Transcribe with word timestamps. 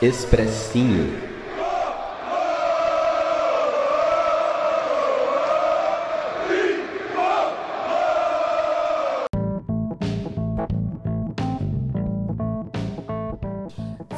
Expressinho. 0.00 1.12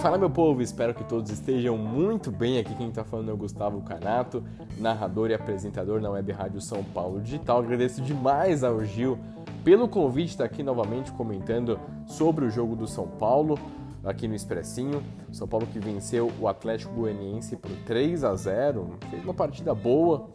Fala 0.02 0.18
meu 0.18 0.28
povo, 0.28 0.60
espero 0.60 0.92
que 0.92 1.02
todos 1.04 1.30
estejam 1.30 1.78
muito 1.78 2.30
bem. 2.30 2.58
Aqui 2.58 2.74
quem 2.74 2.90
está 2.90 3.02
falando 3.02 3.30
é 3.30 3.32
o 3.32 3.36
Gustavo 3.38 3.80
Canato, 3.80 4.44
narrador 4.76 5.30
e 5.30 5.34
apresentador 5.34 5.98
na 6.02 6.10
Web 6.10 6.30
Rádio 6.32 6.60
São 6.60 6.84
Paulo 6.84 7.22
Digital. 7.22 7.60
Agradeço 7.60 8.02
demais 8.02 8.62
ao 8.62 8.84
Gil 8.84 9.18
pelo 9.64 9.88
convite 9.88 10.32
estar 10.32 10.44
aqui 10.44 10.62
novamente 10.62 11.10
comentando 11.12 11.80
sobre 12.06 12.44
o 12.44 12.50
jogo 12.50 12.76
do 12.76 12.86
São 12.86 13.08
Paulo 13.08 13.58
aqui 14.04 14.26
no 14.26 14.34
Expressinho. 14.34 15.02
São 15.32 15.46
Paulo 15.46 15.66
que 15.66 15.78
venceu 15.78 16.30
o 16.40 16.48
Atlético 16.48 16.94
Goianiense 16.94 17.56
por 17.56 17.70
3 17.86 18.24
a 18.24 18.34
0, 18.34 18.98
fez 19.10 19.22
uma 19.24 19.34
partida 19.34 19.74
boa 19.74 20.28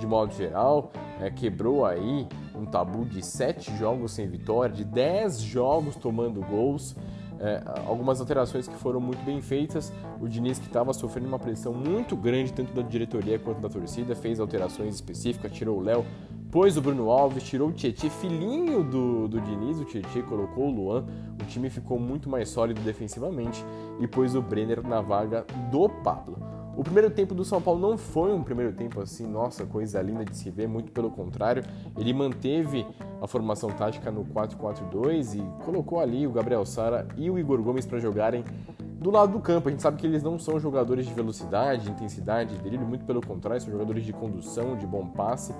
de 0.00 0.06
modo 0.06 0.32
geral, 0.34 0.90
é, 1.20 1.30
quebrou 1.30 1.84
aí 1.84 2.26
um 2.54 2.64
tabu 2.64 3.04
de 3.04 3.24
7 3.24 3.76
jogos 3.76 4.12
sem 4.12 4.26
vitória, 4.26 4.74
de 4.74 4.84
10 4.84 5.40
jogos 5.40 5.94
tomando 5.94 6.40
gols. 6.40 6.96
É, 7.38 7.62
algumas 7.86 8.20
alterações 8.20 8.68
que 8.68 8.76
foram 8.76 9.00
muito 9.00 9.22
bem 9.24 9.40
feitas. 9.40 9.92
O 10.20 10.28
Diniz, 10.28 10.58
que 10.58 10.66
estava 10.66 10.92
sofrendo 10.92 11.28
uma 11.28 11.38
pressão 11.38 11.72
muito 11.72 12.14
grande, 12.14 12.52
tanto 12.52 12.72
da 12.74 12.82
diretoria 12.82 13.38
quanto 13.38 13.60
da 13.60 13.68
torcida, 13.68 14.14
fez 14.14 14.40
alterações 14.40 14.94
específicas, 14.94 15.50
tirou 15.50 15.78
o 15.78 15.80
Léo, 15.80 16.04
pôs 16.50 16.76
o 16.76 16.82
Bruno 16.82 17.10
Alves, 17.10 17.42
tirou 17.44 17.68
o 17.68 17.72
Tietchan, 17.72 18.10
filhinho 18.10 18.84
do, 18.84 19.26
do 19.26 19.40
Diniz, 19.40 19.78
o 19.78 19.84
Tietchan 19.86 20.22
colocou 20.22 20.66
o 20.66 20.70
Luan, 20.70 21.06
time 21.50 21.68
ficou 21.68 21.98
muito 21.98 22.28
mais 22.28 22.48
sólido 22.48 22.80
defensivamente 22.80 23.64
e 23.98 24.06
pôs 24.06 24.34
o 24.34 24.40
Brenner 24.40 24.86
na 24.86 25.00
vaga 25.00 25.44
do 25.70 25.88
Pablo. 25.88 26.38
O 26.76 26.84
primeiro 26.84 27.10
tempo 27.10 27.34
do 27.34 27.44
São 27.44 27.60
Paulo 27.60 27.80
não 27.80 27.98
foi 27.98 28.32
um 28.32 28.42
primeiro 28.42 28.72
tempo 28.72 29.00
assim, 29.00 29.26
nossa, 29.26 29.66
coisa 29.66 30.00
linda 30.00 30.24
de 30.24 30.34
se 30.36 30.48
ver, 30.50 30.68
muito 30.68 30.92
pelo 30.92 31.10
contrário. 31.10 31.62
Ele 31.98 32.12
manteve 32.14 32.86
a 33.20 33.26
formação 33.26 33.68
tática 33.70 34.10
no 34.10 34.24
4-4-2 34.24 35.34
e 35.34 35.64
colocou 35.64 36.00
ali 36.00 36.26
o 36.26 36.30
Gabriel 36.30 36.64
Sara 36.64 37.06
e 37.16 37.28
o 37.28 37.38
Igor 37.38 37.60
Gomes 37.60 37.84
para 37.84 37.98
jogarem 37.98 38.44
do 38.78 39.10
lado 39.10 39.32
do 39.32 39.40
campo. 39.40 39.68
A 39.68 39.70
gente 39.72 39.82
sabe 39.82 39.96
que 39.96 40.06
eles 40.06 40.22
não 40.22 40.38
são 40.38 40.60
jogadores 40.60 41.06
de 41.06 41.12
velocidade, 41.12 41.84
de 41.84 41.90
intensidade, 41.90 42.54
de 42.54 42.62
drible, 42.62 42.86
muito 42.86 43.04
pelo 43.04 43.20
contrário, 43.20 43.60
são 43.60 43.72
jogadores 43.72 44.04
de 44.04 44.12
condução, 44.12 44.76
de 44.76 44.86
bom 44.86 45.06
passe. 45.06 45.52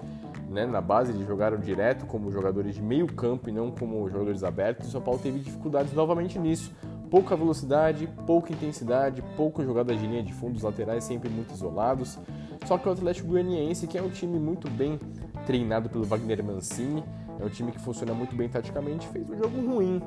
Né? 0.50 0.66
Na 0.66 0.80
base 0.80 1.12
eles 1.12 1.26
jogaram 1.26 1.58
direto 1.58 2.04
como 2.06 2.30
jogadores 2.30 2.74
de 2.74 2.82
meio 2.82 3.06
campo 3.06 3.48
e 3.48 3.52
não 3.52 3.70
como 3.70 4.06
jogadores 4.10 4.42
abertos. 4.42 4.88
O 4.88 4.90
São 4.90 5.00
Paulo 5.00 5.20
teve 5.20 5.38
dificuldades 5.38 5.92
novamente 5.92 6.38
nisso 6.38 6.72
pouca 7.10 7.36
velocidade, 7.36 8.08
pouca 8.24 8.52
intensidade, 8.52 9.20
pouca 9.36 9.64
jogada 9.64 9.94
de 9.94 10.06
linha 10.06 10.22
de 10.22 10.32
fundo, 10.32 10.56
os 10.56 10.62
laterais 10.62 11.02
sempre 11.02 11.28
muito 11.28 11.52
isolados. 11.52 12.18
Só 12.64 12.78
que 12.78 12.88
o 12.88 12.92
Atlético 12.92 13.28
Goianiense, 13.28 13.86
que 13.86 13.98
é 13.98 14.02
um 14.02 14.08
time 14.08 14.38
muito 14.38 14.70
bem 14.70 14.98
treinado 15.44 15.88
pelo 15.88 16.04
Wagner 16.04 16.42
Mancini, 16.44 17.02
é 17.40 17.44
um 17.44 17.48
time 17.48 17.72
que 17.72 17.80
funciona 17.80 18.14
muito 18.14 18.36
bem 18.36 18.48
taticamente, 18.48 19.08
fez 19.08 19.28
um 19.28 19.36
jogo 19.36 19.60
ruim, 19.60 20.00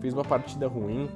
fez 0.00 0.14
uma 0.14 0.24
partida 0.24 0.68
ruim, 0.68 1.08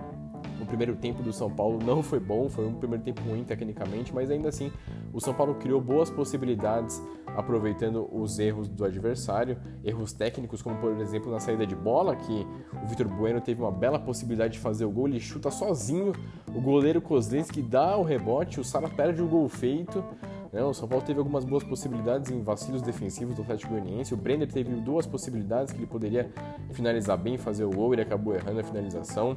o 0.60 0.66
primeiro 0.66 0.96
tempo 0.96 1.22
do 1.22 1.32
São 1.32 1.50
Paulo 1.50 1.78
não 1.84 2.02
foi 2.02 2.18
bom, 2.18 2.48
foi 2.48 2.66
um 2.66 2.74
primeiro 2.74 3.04
tempo 3.04 3.22
ruim 3.22 3.44
tecnicamente, 3.44 4.12
mas 4.12 4.30
ainda 4.30 4.48
assim 4.48 4.72
o 5.12 5.20
São 5.20 5.32
Paulo 5.32 5.54
criou 5.54 5.80
boas 5.80 6.10
possibilidades 6.10 7.00
aproveitando 7.38 8.08
os 8.12 8.40
erros 8.40 8.66
do 8.68 8.84
adversário, 8.84 9.56
erros 9.84 10.12
técnicos, 10.12 10.60
como 10.60 10.76
por 10.78 11.00
exemplo 11.00 11.30
na 11.30 11.38
saída 11.38 11.64
de 11.64 11.76
bola, 11.76 12.16
que 12.16 12.44
o 12.82 12.86
Vitor 12.88 13.06
Bueno 13.06 13.40
teve 13.40 13.62
uma 13.62 13.70
bela 13.70 13.96
possibilidade 13.96 14.54
de 14.54 14.58
fazer 14.58 14.84
o 14.84 14.90
gol, 14.90 15.06
ele 15.06 15.20
chuta 15.20 15.48
sozinho, 15.48 16.12
o 16.52 16.60
goleiro 16.60 17.00
Kozlinski 17.00 17.62
dá 17.62 17.96
o 17.96 18.02
rebote, 18.02 18.58
o 18.58 18.64
Sara 18.64 18.88
perde 18.88 19.22
o 19.22 19.28
gol 19.28 19.48
feito. 19.48 20.02
Né? 20.52 20.62
O 20.62 20.72
São 20.72 20.88
Paulo 20.88 21.04
teve 21.04 21.18
algumas 21.18 21.44
boas 21.44 21.62
possibilidades 21.62 22.30
em 22.30 22.42
vacilos 22.42 22.82
defensivos 22.82 23.34
do 23.34 23.42
Atlético 23.42 23.72
Goianiense. 23.72 24.14
O 24.14 24.16
Brenner 24.16 24.50
teve 24.50 24.74
duas 24.76 25.06
possibilidades 25.06 25.72
que 25.72 25.78
ele 25.78 25.86
poderia 25.86 26.30
finalizar 26.72 27.18
bem, 27.18 27.36
fazer 27.36 27.64
o 27.64 27.70
gol, 27.70 27.92
ele 27.92 28.02
acabou 28.02 28.34
errando 28.34 28.60
a 28.60 28.64
finalização. 28.64 29.36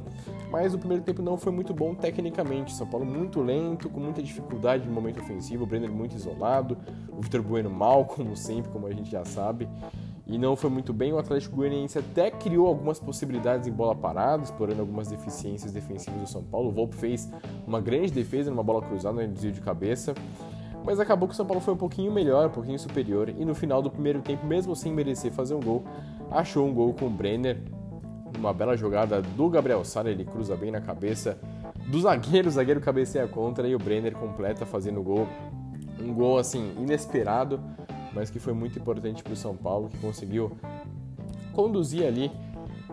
Mas 0.49 0.73
o 0.73 0.79
primeiro 0.79 1.03
tempo 1.03 1.22
não 1.22 1.38
foi 1.38 1.51
muito 1.51 1.73
bom 1.73 1.94
tecnicamente. 1.94 2.73
São 2.73 2.88
Paulo 2.88 3.05
muito 3.05 3.41
lento, 3.41 3.89
com 3.89 3.99
muita 3.99 4.22
dificuldade 4.22 4.88
no 4.88 4.94
momento 4.94 5.19
ofensivo. 5.19 5.63
O 5.63 5.67
Brenner 5.67 5.91
muito 5.91 6.16
isolado, 6.16 6.77
o 7.09 7.22
Vitor 7.22 7.41
Bueno 7.41 7.69
mal, 7.69 8.05
como 8.05 8.35
sempre, 8.35 8.72
como 8.72 8.88
a 8.88 8.91
gente 8.91 9.09
já 9.09 9.25
sabe 9.25 9.67
e 10.31 10.38
não 10.38 10.55
foi 10.55 10.69
muito 10.69 10.93
bem. 10.93 11.11
O 11.11 11.17
Atlético 11.17 11.57
Goianiense 11.57 11.99
até 11.99 12.31
criou 12.31 12.67
algumas 12.67 12.99
possibilidades 12.99 13.67
em 13.67 13.72
bola 13.72 13.93
parada, 13.93 14.43
explorando 14.43 14.79
algumas 14.79 15.09
deficiências 15.09 15.73
defensivas 15.73 16.22
do 16.22 16.28
São 16.28 16.43
Paulo. 16.43 16.69
O 16.69 16.72
Volpe 16.72 16.95
fez 16.95 17.29
uma 17.67 17.81
grande 17.81 18.11
defesa 18.11 18.49
numa 18.49 18.63
bola 18.63 18.81
cruzada, 18.81 19.22
no 19.22 19.33
desvio 19.33 19.51
de 19.51 19.61
cabeça. 19.61 20.16
Mas 20.83 20.99
acabou 20.99 21.27
que 21.27 21.33
o 21.33 21.37
São 21.37 21.45
Paulo 21.45 21.61
foi 21.61 21.73
um 21.73 21.77
pouquinho 21.77 22.11
melhor, 22.11 22.47
um 22.47 22.51
pouquinho 22.51 22.79
superior, 22.79 23.29
e 23.29 23.45
no 23.45 23.53
final 23.53 23.81
do 23.81 23.89
primeiro 23.89 24.21
tempo, 24.21 24.45
mesmo 24.45 24.75
sem 24.75 24.91
merecer 24.91 25.31
fazer 25.31 25.53
um 25.53 25.59
gol, 25.59 25.83
achou 26.29 26.67
um 26.67 26.73
gol 26.73 26.93
com 26.93 27.05
o 27.05 27.09
Brenner, 27.09 27.61
uma 28.37 28.53
bela 28.53 28.75
jogada 28.75 29.21
do 29.21 29.49
Gabriel 29.49 29.83
Sara, 29.83 30.09
ele 30.09 30.25
cruza 30.25 30.55
bem 30.55 30.71
na 30.71 30.81
cabeça 30.81 31.37
do 31.87 31.99
zagueiro, 32.01 32.47
o 32.47 32.51
zagueiro 32.51 32.81
cabeceia 32.81 33.27
contra 33.27 33.67
e 33.67 33.75
o 33.75 33.79
Brenner 33.79 34.13
completa 34.13 34.65
fazendo 34.65 34.99
o 34.99 35.03
gol. 35.03 35.27
Um 35.99 36.13
gol 36.13 36.39
assim 36.39 36.73
inesperado, 36.79 37.59
mas 38.13 38.29
que 38.29 38.39
foi 38.39 38.53
muito 38.53 38.79
importante 38.79 39.23
para 39.23 39.33
o 39.33 39.35
São 39.35 39.55
Paulo, 39.55 39.89
que 39.89 39.97
conseguiu 39.97 40.51
conduzir 41.53 42.05
ali 42.05 42.31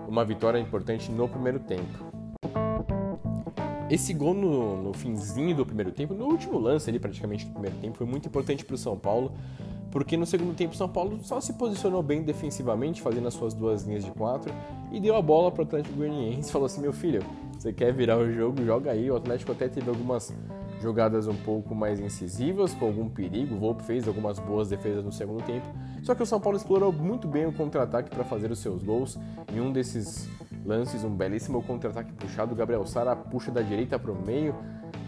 uma 0.06 0.24
vitória 0.24 0.58
importante 0.58 1.10
no 1.10 1.28
primeiro 1.28 1.60
tempo. 1.60 2.07
Esse 3.90 4.12
gol 4.12 4.34
no, 4.34 4.82
no, 4.82 4.92
finzinho 4.92 5.56
do 5.56 5.64
primeiro 5.64 5.90
tempo, 5.90 6.12
no 6.12 6.26
último 6.26 6.58
lance 6.58 6.90
ali 6.90 6.98
praticamente 6.98 7.46
do 7.46 7.52
primeiro 7.52 7.76
tempo, 7.78 7.96
foi 7.96 8.06
muito 8.06 8.28
importante 8.28 8.64
para 8.64 8.74
o 8.74 8.78
São 8.78 8.98
Paulo, 8.98 9.32
porque 9.90 10.16
no 10.16 10.26
segundo 10.26 10.54
tempo 10.54 10.74
o 10.74 10.76
São 10.76 10.88
Paulo 10.88 11.18
só 11.22 11.40
se 11.40 11.54
posicionou 11.54 12.02
bem 12.02 12.22
defensivamente, 12.22 13.00
fazendo 13.00 13.26
as 13.28 13.34
suas 13.34 13.54
duas 13.54 13.84
linhas 13.84 14.04
de 14.04 14.10
quatro, 14.10 14.52
e 14.92 15.00
deu 15.00 15.16
a 15.16 15.22
bola 15.22 15.50
para 15.50 15.62
o 15.62 15.64
Atlético 15.64 15.96
Goianiense 15.96 16.52
falou 16.52 16.66
assim, 16.66 16.82
meu 16.82 16.92
filho, 16.92 17.22
você 17.58 17.72
quer 17.72 17.92
virar 17.92 18.16
o 18.18 18.32
jogo, 18.32 18.64
joga 18.64 18.92
aí. 18.92 19.10
O 19.10 19.16
Atlético 19.16 19.50
até 19.50 19.68
teve 19.68 19.88
algumas 19.88 20.32
jogadas 20.80 21.26
um 21.26 21.34
pouco 21.34 21.74
mais 21.74 21.98
incisivas, 21.98 22.72
com 22.72 22.86
algum 22.86 23.08
perigo. 23.08 23.56
O 23.56 23.58
Volpe 23.58 23.82
fez 23.82 24.06
algumas 24.06 24.38
boas 24.38 24.68
defesas 24.68 25.04
no 25.04 25.10
segundo 25.10 25.42
tempo. 25.42 25.66
Só 26.04 26.14
que 26.14 26.22
o 26.22 26.26
São 26.26 26.40
Paulo 26.40 26.56
explorou 26.56 26.92
muito 26.92 27.26
bem 27.26 27.46
o 27.46 27.52
contra-ataque 27.52 28.10
para 28.10 28.22
fazer 28.22 28.52
os 28.52 28.60
seus 28.60 28.80
gols. 28.82 29.18
Em 29.52 29.60
um 29.60 29.72
desses 29.72 30.28
lances, 30.68 31.02
um 31.02 31.10
belíssimo 31.10 31.62
contra-ataque 31.62 32.12
puxado. 32.12 32.54
Gabriel 32.54 32.86
Sara 32.86 33.16
puxa 33.16 33.50
da 33.50 33.62
direita 33.62 33.98
para 33.98 34.12
o 34.12 34.14
meio 34.14 34.54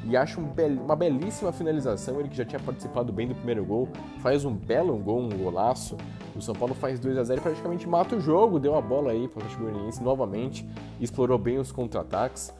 e 0.05 0.17
acha 0.17 0.41
um 0.41 0.45
bel 0.45 0.71
uma 0.71 0.97
belíssima 0.97 1.53
finalização. 1.53 2.19
Ele 2.19 2.29
que 2.29 2.37
já 2.37 2.45
tinha 2.45 2.61
participado 2.61 3.13
bem 3.13 3.29
do 3.29 3.35
primeiro 3.35 3.65
gol, 3.65 3.89
faz 4.21 4.45
um 4.45 4.55
belo 4.55 4.97
gol, 4.97 5.21
um 5.21 5.29
golaço. 5.29 5.97
O 6.35 6.41
São 6.41 6.55
Paulo 6.55 6.75
faz 6.75 6.99
2 6.99 7.19
a 7.19 7.25
0 7.25 7.41
e 7.41 7.43
praticamente 7.43 7.87
mata 7.87 8.17
o 8.17 8.21
jogo. 8.21 8.59
Deu 8.59 8.75
a 8.75 8.81
bola 8.81 9.13
aí 9.13 9.29
para 9.29 9.43
o 9.43 9.47
Atlético 9.47 10.03
novamente, 10.03 10.67
explorou 10.99 11.37
bem 11.37 11.59
os 11.59 11.71
contra-ataques. 11.71 12.55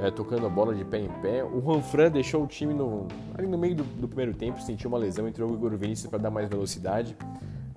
É, 0.00 0.12
tocando 0.12 0.46
a 0.46 0.48
bola 0.48 0.74
de 0.74 0.84
pé 0.84 1.00
em 1.00 1.08
pé. 1.20 1.42
O 1.42 1.60
Juanfran 1.60 2.08
deixou 2.08 2.44
o 2.44 2.46
time 2.46 2.72
no, 2.72 3.08
ali 3.36 3.48
no 3.48 3.58
meio 3.58 3.74
do, 3.74 3.82
do 3.82 4.06
primeiro 4.06 4.32
tempo, 4.32 4.62
sentiu 4.62 4.88
uma 4.88 4.96
lesão, 4.96 5.26
entrou 5.26 5.50
o 5.50 5.54
Igor 5.54 5.76
Vinícius 5.76 6.08
para 6.08 6.20
dar 6.20 6.30
mais 6.30 6.48
velocidade. 6.48 7.16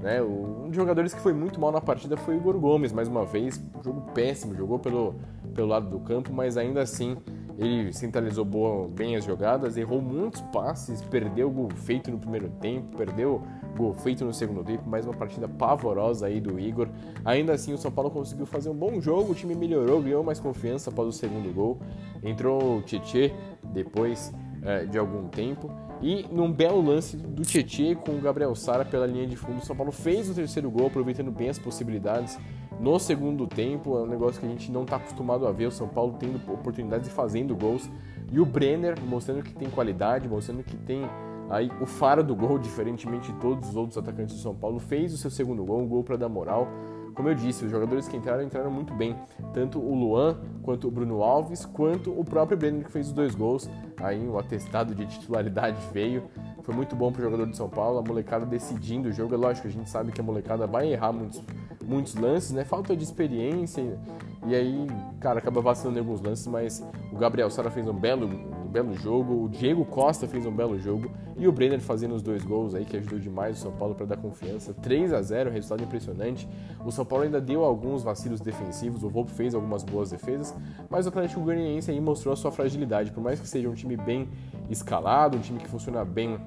Né? 0.01 0.21
Um 0.21 0.67
dos 0.67 0.75
jogadores 0.75 1.13
que 1.13 1.19
foi 1.19 1.33
muito 1.33 1.59
mal 1.59 1.71
na 1.71 1.79
partida 1.79 2.17
foi 2.17 2.35
o 2.35 2.37
Igor 2.37 2.59
Gomes, 2.59 2.91
mais 2.91 3.07
uma 3.07 3.23
vez, 3.23 3.63
jogo 3.83 4.01
péssimo, 4.13 4.55
jogou 4.55 4.79
pelo, 4.79 5.15
pelo 5.53 5.67
lado 5.67 5.89
do 5.89 5.99
campo, 5.99 6.33
mas 6.33 6.57
ainda 6.57 6.81
assim 6.81 7.17
ele 7.57 7.93
centralizou 7.93 8.43
boa, 8.43 8.87
bem 8.87 9.15
as 9.15 9.23
jogadas, 9.23 9.77
errou 9.77 10.01
muitos 10.01 10.41
passes, 10.41 11.01
perdeu 11.03 11.51
gol 11.51 11.69
feito 11.69 12.09
no 12.09 12.17
primeiro 12.17 12.49
tempo, 12.59 12.97
perdeu 12.97 13.43
gol 13.77 13.93
feito 13.93 14.25
no 14.25 14.33
segundo 14.33 14.63
tempo, 14.63 14.89
mais 14.89 15.05
uma 15.05 15.13
partida 15.13 15.47
pavorosa 15.47 16.25
aí 16.25 16.41
do 16.41 16.59
Igor. 16.59 16.87
Ainda 17.23 17.53
assim, 17.53 17.71
o 17.71 17.77
São 17.77 17.91
Paulo 17.91 18.09
conseguiu 18.09 18.47
fazer 18.47 18.69
um 18.69 18.75
bom 18.75 18.99
jogo, 18.99 19.33
o 19.33 19.35
time 19.35 19.53
melhorou, 19.53 20.01
ganhou 20.01 20.23
mais 20.23 20.39
confiança 20.39 20.89
após 20.89 21.07
o 21.07 21.11
segundo 21.11 21.53
gol. 21.53 21.79
Entrou 22.23 22.77
o 22.77 22.81
Tietê 22.81 23.31
depois 23.65 24.33
é, 24.63 24.85
de 24.85 24.97
algum 24.97 25.27
tempo 25.27 25.69
e 26.01 26.25
num 26.31 26.51
belo 26.51 26.81
lance 26.81 27.15
do 27.15 27.43
Tietchan 27.43 27.95
com 27.95 28.13
o 28.13 28.21
Gabriel 28.21 28.55
Sara 28.55 28.83
pela 28.83 29.05
linha 29.05 29.27
de 29.27 29.35
fundo, 29.35 29.59
o 29.59 29.65
São 29.65 29.75
Paulo 29.75 29.91
fez 29.91 30.29
o 30.29 30.33
terceiro 30.33 30.69
gol, 30.71 30.87
aproveitando 30.87 31.31
bem 31.31 31.49
as 31.49 31.59
possibilidades 31.59 32.39
no 32.79 32.97
segundo 32.97 33.45
tempo. 33.45 33.97
É 33.97 34.01
um 34.01 34.07
negócio 34.07 34.39
que 34.41 34.47
a 34.47 34.49
gente 34.49 34.71
não 34.71 34.81
está 34.81 34.95
acostumado 34.95 35.45
a 35.45 35.51
ver. 35.51 35.67
O 35.67 35.71
São 35.71 35.87
Paulo 35.87 36.15
tendo 36.19 36.37
oportunidades 36.51 37.07
e 37.07 37.11
fazendo 37.11 37.55
gols. 37.55 37.87
E 38.31 38.39
o 38.39 38.45
Brenner 38.45 38.95
mostrando 39.05 39.43
que 39.43 39.53
tem 39.53 39.69
qualidade, 39.69 40.27
mostrando 40.27 40.63
que 40.63 40.75
tem 40.75 41.03
aí 41.49 41.69
o 41.79 41.85
faro 41.85 42.23
do 42.23 42.35
gol, 42.35 42.57
diferentemente 42.57 43.31
de 43.31 43.39
todos 43.39 43.69
os 43.69 43.75
outros 43.75 43.97
atacantes 43.97 44.35
do 44.35 44.41
São 44.41 44.55
Paulo, 44.55 44.79
fez 44.79 45.13
o 45.13 45.17
seu 45.17 45.29
segundo 45.29 45.63
gol, 45.63 45.81
um 45.81 45.87
gol 45.87 46.03
para 46.03 46.17
dar 46.17 46.29
moral. 46.29 46.67
Como 47.13 47.29
eu 47.29 47.35
disse, 47.35 47.65
os 47.65 47.71
jogadores 47.71 48.07
que 48.07 48.15
entraram 48.17 48.43
entraram 48.43 48.71
muito 48.71 48.93
bem, 48.93 49.15
tanto 49.53 49.79
o 49.79 49.93
Luan 49.93 50.37
quanto 50.63 50.87
o 50.87 50.91
Bruno 50.91 51.21
Alves, 51.23 51.65
quanto 51.65 52.11
o 52.17 52.23
próprio 52.23 52.57
Brenner 52.57 52.83
que 52.83 52.91
fez 52.91 53.07
os 53.07 53.13
dois 53.13 53.35
gols. 53.35 53.69
Aí 53.97 54.27
o 54.27 54.37
atestado 54.37 54.95
de 54.95 55.05
titularidade 55.05 55.77
veio. 55.91 56.23
Foi 56.63 56.75
muito 56.75 56.95
bom 56.95 57.11
para 57.11 57.21
o 57.21 57.23
jogador 57.23 57.47
de 57.47 57.57
São 57.57 57.69
Paulo, 57.69 57.99
a 57.99 58.01
molecada 58.01 58.45
decidindo 58.45 59.09
o 59.09 59.11
jogo. 59.11 59.33
É 59.33 59.37
lógico, 59.37 59.67
a 59.67 59.71
gente 59.71 59.89
sabe 59.89 60.11
que 60.11 60.21
a 60.21 60.23
molecada 60.23 60.67
vai 60.67 60.91
errar 60.91 61.11
muitos, 61.11 61.41
muitos 61.83 62.15
lances, 62.15 62.51
né? 62.51 62.63
Falta 62.63 62.95
de 62.95 63.03
experiência. 63.03 63.99
E 64.45 64.55
aí, 64.55 64.87
cara, 65.19 65.39
acaba 65.39 65.61
vacilando 65.61 65.97
em 65.97 66.01
alguns 66.01 66.21
lances, 66.21 66.47
mas 66.47 66.83
o 67.11 67.17
Gabriel 67.17 67.49
Sara 67.49 67.69
fez 67.69 67.87
um 67.87 67.93
belo, 67.93 68.27
belo 68.71 68.95
jogo, 68.95 69.43
o 69.43 69.49
Diego 69.49 69.85
Costa 69.85 70.27
fez 70.27 70.45
um 70.45 70.51
belo 70.51 70.79
jogo 70.79 71.11
e 71.37 71.47
o 71.47 71.51
Brenner 71.51 71.79
fazendo 71.79 72.15
os 72.15 72.21
dois 72.21 72.43
gols 72.43 72.73
aí 72.73 72.85
que 72.85 72.97
ajudou 72.97 73.19
demais 73.19 73.57
o 73.57 73.61
São 73.61 73.71
Paulo 73.71 73.93
para 73.93 74.05
dar 74.05 74.17
confiança. 74.17 74.73
3 74.73 75.13
a 75.13 75.21
0, 75.21 75.51
resultado 75.51 75.83
impressionante. 75.83 76.47
O 76.85 76.91
São 76.91 77.05
Paulo 77.05 77.25
ainda 77.25 77.41
deu 77.41 77.63
alguns 77.63 78.03
vacilos 78.03 78.39
defensivos, 78.39 79.03
o 79.03 79.09
Volpe 79.09 79.31
fez 79.31 79.53
algumas 79.53 79.83
boas 79.83 80.09
defesas, 80.09 80.55
mas 80.89 81.05
o 81.05 81.09
Atlético 81.09 81.41
Goianiense 81.41 81.91
aí 81.91 81.99
mostrou 81.99 82.33
a 82.33 82.37
sua 82.37 82.51
fragilidade, 82.51 83.11
por 83.11 83.21
mais 83.21 83.39
que 83.39 83.47
seja 83.47 83.69
um 83.69 83.73
time 83.73 83.97
bem 83.97 84.29
escalado, 84.69 85.37
um 85.37 85.41
time 85.41 85.59
que 85.59 85.67
funciona 85.67 86.05
bem 86.05 86.39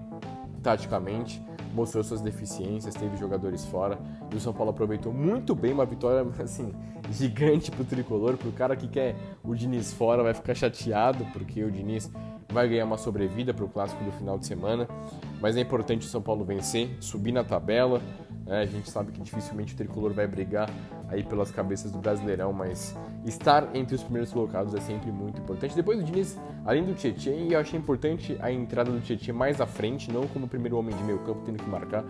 taticamente, 0.62 1.42
mostrou 1.74 2.02
suas 2.04 2.20
deficiências, 2.20 2.94
teve 2.94 3.16
jogadores 3.16 3.64
fora 3.64 3.98
e 4.32 4.36
o 4.36 4.40
São 4.40 4.52
Paulo 4.52 4.70
aproveitou 4.70 5.12
muito 5.12 5.54
bem 5.54 5.72
uma 5.72 5.84
vitória 5.84 6.26
assim 6.42 6.72
gigante 7.10 7.70
pro 7.70 7.84
tricolor, 7.84 8.36
pro 8.36 8.52
cara 8.52 8.76
que 8.76 8.88
quer 8.88 9.16
o 9.42 9.54
Diniz 9.54 9.92
fora 9.92 10.22
vai 10.22 10.32
ficar 10.32 10.54
chateado 10.54 11.26
porque 11.32 11.62
o 11.62 11.70
Diniz 11.70 12.10
vai 12.48 12.68
ganhar 12.68 12.84
uma 12.84 12.96
sobrevida 12.96 13.52
para 13.52 13.64
o 13.64 13.68
clássico 13.68 14.02
do 14.04 14.12
final 14.12 14.38
de 14.38 14.46
semana, 14.46 14.88
mas 15.40 15.56
é 15.56 15.60
importante 15.60 16.06
o 16.06 16.10
São 16.10 16.22
Paulo 16.22 16.44
vencer, 16.44 16.96
subir 17.00 17.32
na 17.32 17.42
tabela. 17.42 18.00
Né? 18.46 18.60
A 18.60 18.66
gente 18.66 18.90
sabe 18.90 19.12
que 19.12 19.20
dificilmente 19.20 19.74
o 19.74 19.76
tricolor 19.76 20.12
vai 20.12 20.26
brigar 20.26 20.68
aí 21.08 21.22
pelas 21.22 21.50
cabeças 21.50 21.90
do 21.90 21.98
Brasileirão, 21.98 22.52
mas 22.52 22.96
estar 23.24 23.74
entre 23.74 23.94
os 23.94 24.02
primeiros 24.02 24.32
colocados 24.32 24.74
é 24.74 24.80
sempre 24.80 25.10
muito 25.10 25.40
importante. 25.40 25.74
Depois 25.74 25.98
do 25.98 26.04
Diniz, 26.04 26.38
além 26.64 26.84
do 26.84 26.94
Tietchan, 26.94 27.30
eu 27.50 27.58
achei 27.58 27.78
importante 27.78 28.36
a 28.40 28.50
entrada 28.50 28.90
do 28.90 29.00
Tietchan 29.00 29.32
mais 29.32 29.60
à 29.60 29.66
frente, 29.66 30.10
não 30.12 30.26
como 30.28 30.46
primeiro 30.46 30.76
homem 30.76 30.94
de 30.94 31.02
meio 31.02 31.18
campo 31.20 31.42
tendo 31.44 31.62
que 31.62 31.68
marcar, 31.68 32.04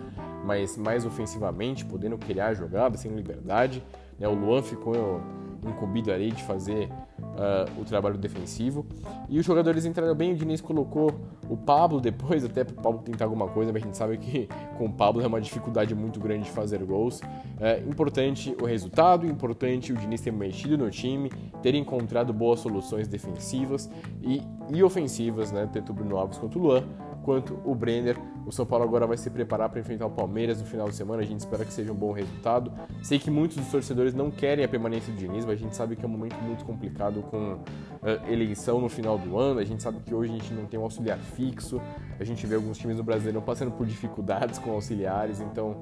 mas 0.44 0.76
mais 0.76 1.04
ofensivamente, 1.06 1.84
podendo 1.84 2.19
criar 2.19 2.48
a 2.48 2.54
jogada, 2.54 2.96
sem 2.96 3.12
liberdade. 3.12 3.84
Né? 4.19 4.28
O 4.28 4.34
Luan 4.34 4.62
ficou 4.62 5.20
incumbido 5.64 6.12
ali 6.12 6.30
de 6.30 6.42
fazer 6.42 6.90
uh, 7.34 7.81
o 7.81 7.84
trabalho 7.84 8.16
defensivo. 8.16 8.86
E 9.28 9.38
os 9.38 9.44
jogadores 9.44 9.84
entraram 9.84 10.14
bem, 10.14 10.32
o 10.32 10.36
Diniz 10.36 10.60
colocou 10.60 11.12
o 11.48 11.56
Pablo 11.56 12.00
depois, 12.00 12.44
até 12.46 12.64
para 12.64 12.72
o 12.72 12.82
Pablo 12.82 13.02
tentar 13.02 13.25
alguma 13.25 13.48
coisa, 13.48 13.72
mas 13.72 13.82
a 13.82 13.86
gente 13.86 13.96
sabe 13.96 14.16
que 14.19 14.48
com 14.78 14.86
o 14.86 14.92
Pablo 14.92 15.22
é 15.22 15.26
uma 15.26 15.40
dificuldade 15.40 15.94
muito 15.94 16.20
grande 16.20 16.44
de 16.44 16.50
fazer 16.50 16.82
gols. 16.84 17.20
É 17.60 17.78
importante 17.81 18.56
o 18.60 18.64
resultado, 18.64 19.26
importante 19.26 19.92
o 19.92 19.96
Diniz 19.96 20.20
ter 20.20 20.32
mexido 20.32 20.76
no 20.76 20.90
time, 20.90 21.31
ter 21.62 21.75
encontrado 21.75 22.32
boas 22.32 22.60
soluções 22.60 23.08
defensivas 23.08 23.90
e, 24.22 24.42
e 24.72 24.82
ofensivas, 24.82 25.52
né? 25.52 25.69
tanto 25.72 25.92
o 25.92 25.94
Bruno 25.94 26.16
Alves 26.16 26.38
quanto 26.38 26.58
o 26.58 26.62
Luan, 26.62 26.84
quanto 27.25 27.59
o 27.65 27.75
Brenner. 27.75 28.17
O 28.47 28.53
São 28.53 28.67
Paulo 28.67 28.85
agora 28.85 29.06
vai 29.06 29.17
se 29.17 29.31
preparar 29.31 29.71
para 29.71 29.81
enfrentar 29.81 30.06
o 30.06 30.11
Palmeiras 30.11 30.61
no 30.61 30.67
final 30.67 30.88
de 30.88 30.94
semana. 30.94 31.23
A 31.23 31.25
gente 31.25 31.41
espera 31.41 31.65
que 31.65 31.73
seja 31.73 31.91
um 31.91 31.94
bom 31.94 32.12
resultado. 32.12 32.71
Sei 33.03 33.19
que 33.19 33.31
muitos 33.31 33.56
dos 33.56 33.69
torcedores 33.69 34.15
não 34.15 34.31
querem 34.31 34.65
a 34.65 34.69
permanência 34.69 35.12
do 35.12 35.19
Diniz, 35.19 35.44
mas 35.44 35.55
a 35.55 35.61
gente 35.61 35.75
sabe 35.75 35.97
que 35.97 36.05
é 36.05 36.09
um 36.09 36.11
momento 36.11 36.37
muito 36.43 36.65
complicado 36.65 37.23
com 37.23 37.55
uh, 37.55 38.31
eleição 38.31 38.81
no 38.81 38.88
final 38.88 39.19
do 39.19 39.38
ano. 39.38 39.59
A 39.59 39.65
gente 39.65 39.82
sabe 39.82 40.00
que 40.00 40.15
hoje 40.15 40.31
a 40.31 40.35
gente 40.37 40.53
não 40.53 40.67
tem 40.67 40.79
um 40.79 40.82
auxiliar 40.82 41.19
fixo. 41.19 41.81
A 42.21 42.25
gente 42.25 42.47
vê 42.47 42.55
alguns 42.55 42.76
times 42.76 42.99
do 42.99 43.03
Brasileiro 43.03 43.41
passando 43.41 43.73
por 43.73 43.87
dificuldades 43.87 44.59
com 44.59 44.73
auxiliares, 44.73 45.41
então 45.41 45.81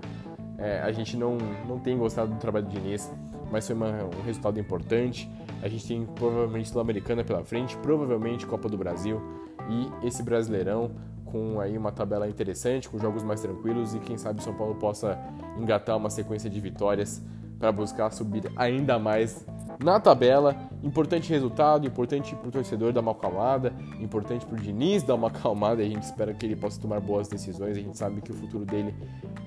é, 0.56 0.80
a 0.80 0.92
gente 0.92 1.16
não, 1.16 1.36
não 1.66 1.80
tem 1.80 1.98
gostado 1.98 2.32
do 2.32 2.38
trabalho 2.38 2.66
do 2.66 2.70
Diniz, 2.70 3.12
mas 3.50 3.66
foi 3.66 3.74
uma, 3.74 4.04
um 4.04 4.22
resultado 4.24 4.60
importante. 4.60 5.28
A 5.60 5.68
gente 5.68 5.86
tem 5.86 6.06
provavelmente 6.06 6.68
Sul-Americana 6.68 7.24
pela 7.24 7.44
frente, 7.44 7.76
provavelmente 7.78 8.46
Copa 8.46 8.68
do 8.68 8.78
Brasil 8.78 9.20
e 9.68 10.06
esse 10.06 10.22
Brasileirão 10.22 10.90
com 11.32 11.58
aí 11.58 11.76
uma 11.78 11.90
tabela 11.90 12.28
interessante, 12.28 12.88
com 12.88 12.98
jogos 12.98 13.24
mais 13.24 13.40
tranquilos 13.40 13.94
e 13.94 13.98
quem 13.98 14.18
sabe 14.18 14.40
o 14.40 14.42
São 14.42 14.54
Paulo 14.54 14.74
possa 14.74 15.18
engatar 15.58 15.96
uma 15.96 16.10
sequência 16.10 16.50
de 16.50 16.60
vitórias 16.60 17.22
para 17.58 17.72
buscar 17.72 18.10
subir 18.10 18.52
ainda 18.54 18.98
mais 18.98 19.46
na 19.82 19.98
tabela. 19.98 20.54
Importante 20.82 21.30
resultado, 21.30 21.86
importante 21.86 22.34
para 22.34 22.48
o 22.48 22.50
torcedor 22.50 22.92
dar 22.92 23.00
uma 23.00 23.12
acalmada, 23.12 23.72
importante 23.98 24.44
para 24.44 24.56
o 24.56 24.60
Diniz 24.60 25.02
dar 25.02 25.14
uma 25.14 25.28
acalmada 25.32 25.82
a 25.82 25.86
gente 25.86 26.02
espera 26.02 26.34
que 26.34 26.44
ele 26.44 26.56
possa 26.56 26.78
tomar 26.78 27.00
boas 27.00 27.28
decisões. 27.28 27.76
A 27.76 27.80
gente 27.80 27.96
sabe 27.96 28.20
que 28.20 28.30
o 28.30 28.34
futuro 28.34 28.66
dele 28.66 28.94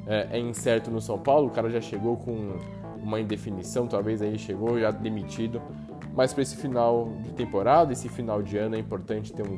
é, 0.08 0.38
é 0.38 0.40
incerto 0.40 0.90
no 0.90 1.00
São 1.00 1.20
Paulo, 1.20 1.48
o 1.48 1.52
cara 1.52 1.70
já 1.70 1.82
chegou 1.82 2.18
com 2.18 2.58
uma 2.98 3.20
indefinição, 3.20 3.86
talvez 3.86 4.22
aí 4.22 4.40
chegou 4.40 4.80
já 4.80 4.90
demitido. 4.90 5.62
Mas 6.16 6.34
para 6.34 6.42
esse 6.42 6.56
final 6.56 7.12
de 7.22 7.34
temporada, 7.34 7.94
esse 7.94 8.10
final 8.10 8.42
de 8.42 8.58
ano, 8.58 8.76
é 8.76 8.80
importante 8.80 9.34
ter 9.34 9.44
um, 9.44 9.56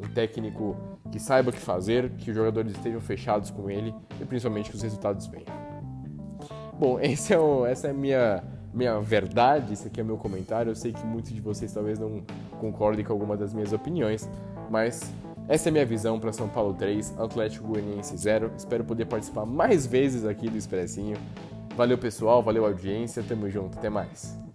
um 0.00 0.08
técnico 0.14 0.76
que 1.10 1.18
saiba 1.18 1.50
o 1.50 1.52
que 1.52 1.60
fazer, 1.60 2.10
que 2.18 2.30
os 2.30 2.36
jogadores 2.36 2.72
estejam 2.72 3.00
fechados 3.00 3.50
com 3.50 3.70
ele 3.70 3.94
e 4.20 4.24
principalmente 4.24 4.70
que 4.70 4.76
os 4.76 4.82
resultados 4.82 5.26
venham. 5.26 5.46
Bom, 6.78 6.98
é 7.00 7.38
o, 7.38 7.66
essa 7.66 7.88
é 7.88 7.90
a 7.90 7.94
minha, 7.94 8.44
minha 8.72 9.00
verdade, 9.00 9.72
esse 9.72 9.88
aqui 9.88 10.00
é 10.00 10.02
o 10.02 10.06
meu 10.06 10.16
comentário. 10.16 10.70
Eu 10.70 10.76
sei 10.76 10.92
que 10.92 11.04
muitos 11.06 11.32
de 11.32 11.40
vocês 11.40 11.72
talvez 11.72 11.98
não 11.98 12.22
concordem 12.60 13.04
com 13.04 13.12
alguma 13.12 13.36
das 13.36 13.52
minhas 13.54 13.72
opiniões, 13.72 14.28
mas 14.70 15.12
essa 15.48 15.68
é 15.68 15.70
a 15.70 15.72
minha 15.72 15.86
visão 15.86 16.18
para 16.18 16.32
São 16.32 16.48
Paulo 16.48 16.74
3, 16.74 17.18
Atlético 17.18 17.68
Goianiense 17.68 18.16
0. 18.16 18.52
Espero 18.56 18.84
poder 18.84 19.06
participar 19.06 19.46
mais 19.46 19.86
vezes 19.86 20.24
aqui 20.24 20.48
do 20.48 20.56
Expressinho. 20.56 21.16
Valeu 21.76 21.98
pessoal, 21.98 22.42
valeu 22.42 22.64
audiência, 22.64 23.22
tamo 23.22 23.48
junto, 23.48 23.78
até 23.78 23.88
mais. 23.88 24.45